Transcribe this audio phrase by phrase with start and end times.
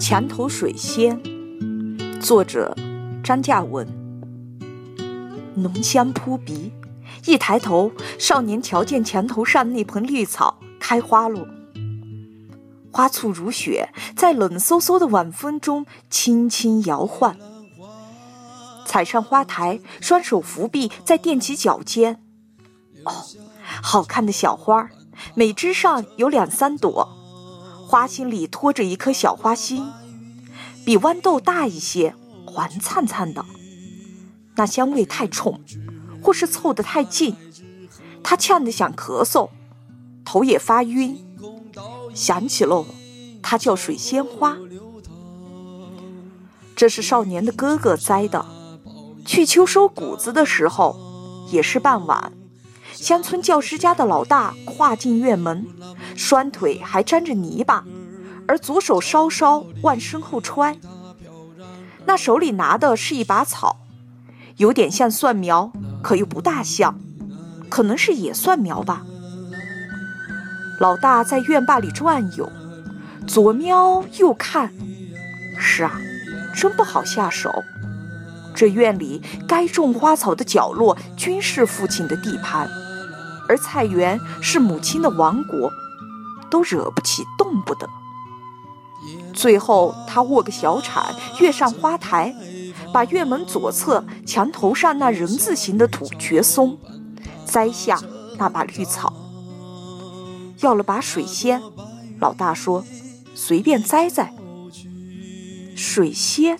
[0.00, 1.20] 墙头水仙，
[2.22, 2.74] 作者
[3.22, 3.86] 张嘉文。
[5.56, 6.72] 浓香扑鼻，
[7.26, 11.46] 一抬头，少年瞧见墙头上那盆绿草开花了，
[12.90, 17.36] 花簇如雪，在冷飕飕的晚风中轻轻摇晃。
[18.86, 22.22] 踩上花台，双手扶臂，再踮起脚尖，
[23.04, 23.12] 哦，
[23.82, 24.88] 好看的小花，
[25.34, 27.19] 每枝上有两三朵。
[27.90, 29.90] 花心里托着一颗小花心，
[30.84, 32.14] 比豌豆大一些，
[32.46, 33.44] 黄灿灿的。
[34.54, 35.60] 那香味太冲，
[36.22, 37.34] 或是凑得太近，
[38.22, 39.50] 他呛得想咳嗽，
[40.24, 41.18] 头也发晕。
[42.14, 42.86] 想起喽，
[43.42, 44.56] 它叫水仙花。
[46.76, 48.46] 这是少年的哥哥栽的。
[49.26, 50.94] 去秋收谷子的时候，
[51.50, 52.32] 也是傍晚。
[52.92, 55.66] 乡村教师家的老大跨进院门，
[56.16, 57.84] 双腿还沾着泥巴，
[58.46, 60.78] 而左手稍稍往身后揣。
[62.06, 63.78] 那手里拿的是一把草，
[64.56, 66.98] 有点像蒜苗，可又不大像，
[67.68, 69.04] 可能是野蒜苗吧。
[70.78, 72.50] 老大在院坝里转悠，
[73.26, 74.72] 左瞄右看，
[75.58, 76.00] 是啊，
[76.54, 77.50] 真不好下手。
[78.54, 82.68] 这院里该种花草的角落，均是父亲的地盘。
[83.48, 85.70] 而菜园是母亲的王国，
[86.50, 87.88] 都惹不起，动不得。
[89.32, 92.34] 最后，他握个小铲，跃上花台，
[92.92, 96.78] 把院门左侧墙头上那人字形的土掘松，
[97.44, 97.98] 栽下
[98.38, 99.12] 那把绿草。
[100.60, 101.62] 要了把水仙，
[102.18, 102.84] 老大说
[103.34, 104.34] ：“随便栽栽。”
[105.74, 106.58] 水仙，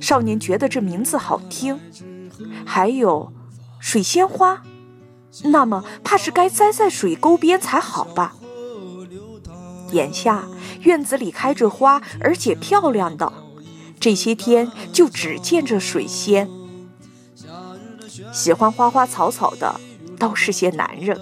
[0.00, 1.78] 少年觉得这名字好听。
[2.64, 3.32] 还有
[3.78, 4.62] 水仙花。
[5.44, 8.34] 那么，怕是该栽在水沟边才好吧？
[9.92, 10.44] 眼下
[10.82, 13.32] 院子里开着花，而且漂亮的，
[13.98, 16.48] 这些天就只见着水仙。
[18.32, 19.80] 喜欢花花草草的，
[20.18, 21.16] 倒是些男人；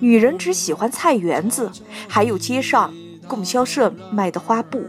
[0.00, 1.70] 女人只喜欢菜园子，
[2.08, 2.92] 还有街上
[3.26, 4.86] 供销社卖的花布。